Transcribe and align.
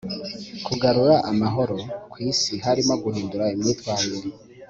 kugarura 0.65 1.15
amahoro 1.31 1.77
ku 2.11 2.17
isi 2.29 2.53
harimo 2.65 2.93
guhindura 3.03 3.45
imyitwarire 3.55 4.27